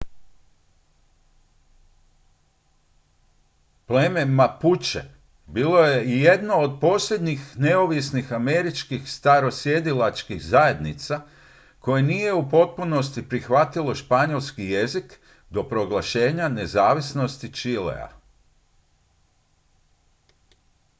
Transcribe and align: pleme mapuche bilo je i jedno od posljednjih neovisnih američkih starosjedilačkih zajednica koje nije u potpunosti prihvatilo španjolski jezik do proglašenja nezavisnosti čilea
pleme 3.87 4.25
mapuche 4.25 5.03
bilo 5.47 5.77
je 5.79 6.03
i 6.05 6.21
jedno 6.21 6.53
od 6.55 6.77
posljednjih 6.81 7.57
neovisnih 7.59 8.33
američkih 8.33 9.11
starosjedilačkih 9.11 10.43
zajednica 10.45 11.21
koje 11.79 12.03
nije 12.03 12.33
u 12.33 12.49
potpunosti 12.49 13.29
prihvatilo 13.29 13.95
španjolski 13.95 14.63
jezik 14.63 15.19
do 15.49 15.63
proglašenja 15.63 16.47
nezavisnosti 16.47 17.53
čilea 17.53 18.09